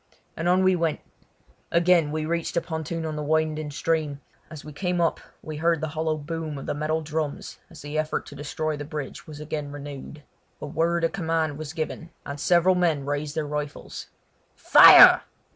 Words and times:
and 0.35 0.49
on 0.49 0.63
we 0.63 0.75
went. 0.75 0.99
Again 1.71 2.11
we 2.11 2.25
reached 2.25 2.57
a 2.57 2.61
pontoon 2.61 3.05
on 3.05 3.15
the 3.15 3.21
winding 3.21 3.69
stream; 3.69 4.19
as 4.49 4.65
we 4.65 4.73
came 4.73 4.99
up 4.99 5.19
we 5.43 5.57
heard 5.57 5.79
the 5.79 5.89
hollow 5.89 6.17
boom 6.17 6.57
of 6.57 6.65
the 6.65 6.73
metal 6.73 7.03
drums 7.03 7.59
as 7.69 7.83
the 7.83 7.99
efforts 7.99 8.27
to 8.31 8.35
destroy 8.35 8.75
the 8.75 8.83
bridge 8.83 9.27
was 9.27 9.39
again 9.39 9.71
renewed. 9.71 10.23
A 10.59 10.65
word 10.65 11.03
of 11.03 11.11
command 11.11 11.59
was 11.59 11.73
given, 11.73 12.09
and 12.25 12.39
several 12.39 12.73
men 12.73 13.05
raised 13.05 13.35
their 13.35 13.45
rifles. 13.45 14.07
"Fire!" 14.55 15.21